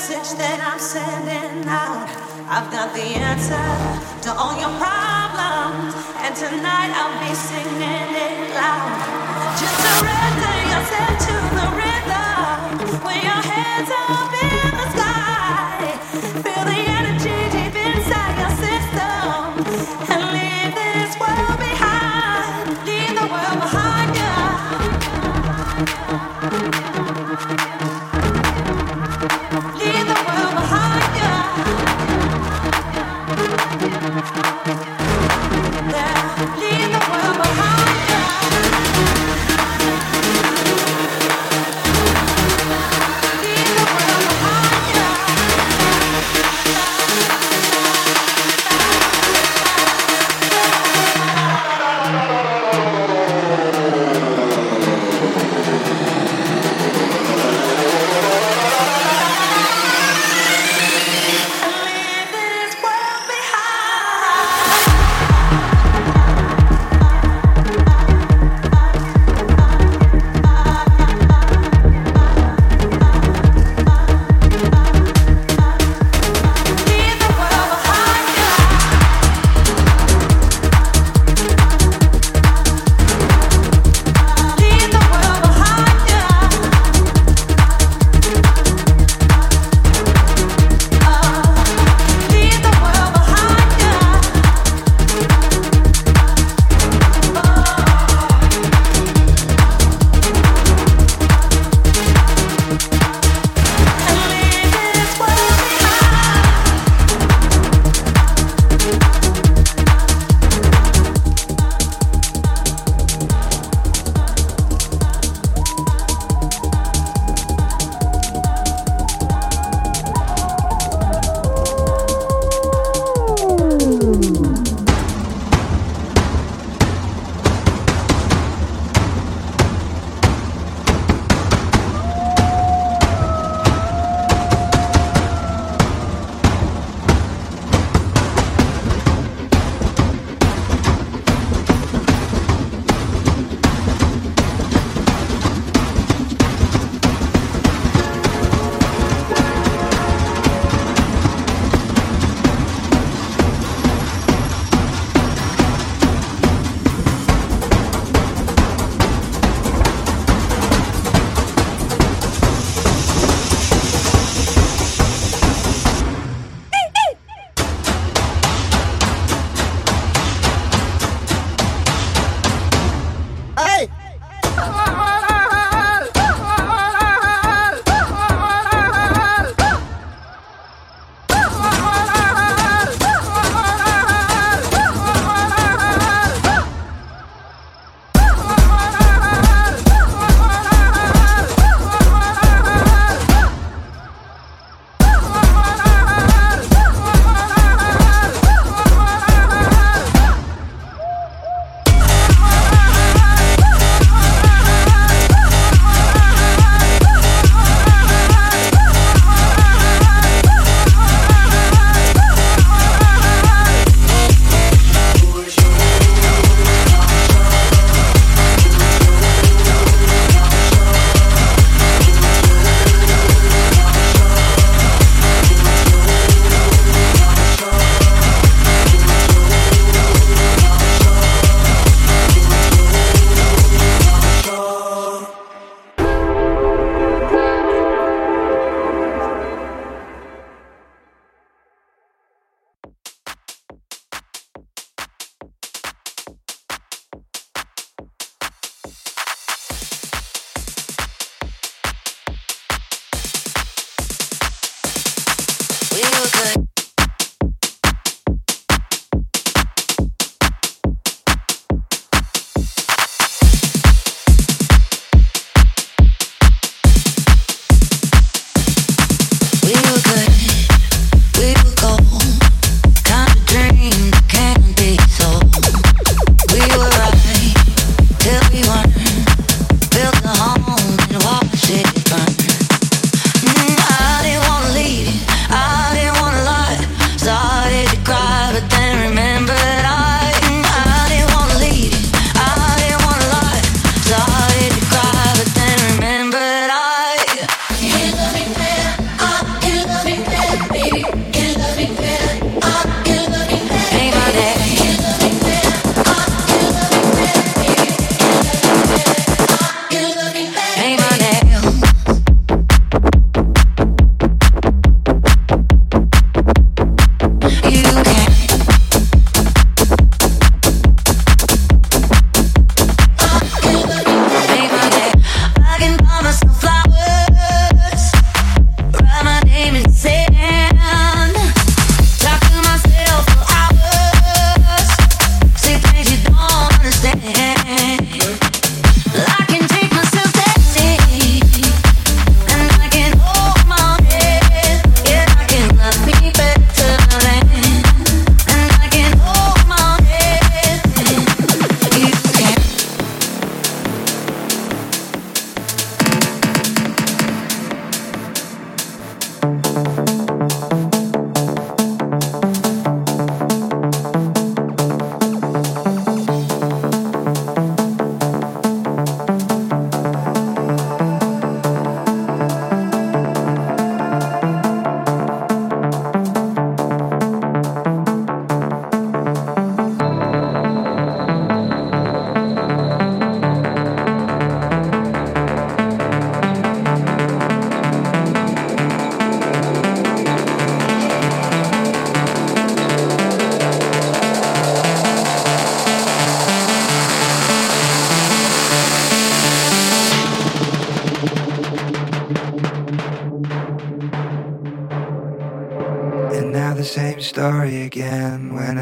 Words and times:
message 0.00 0.38
that 0.38 0.56
I'm 0.64 0.80
sending 0.80 1.68
out. 1.68 2.08
I've 2.48 2.72
got 2.72 2.94
the 2.96 3.04
answer 3.20 3.68
to 4.24 4.30
all 4.32 4.56
your 4.56 4.72
problems, 4.80 5.92
and 6.24 6.32
tonight 6.32 6.88
I'll 6.96 7.20
be 7.20 7.34
singing 7.36 8.08
it 8.16 8.48
loud. 8.56 8.96
Just 9.60 9.76
surrender 9.76 10.56
yourself 10.72 11.18
to 11.28 11.34
the 11.52 11.66
rhythm. 11.76 12.29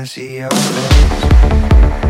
Again 0.01 0.49
when 0.49 2.03
I 2.03 2.08